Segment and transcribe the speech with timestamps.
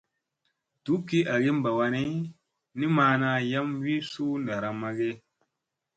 [0.83, 2.03] Dukki agi mɓa wanni,
[2.77, 5.09] ni maana yam wi suu ɗaramma ge?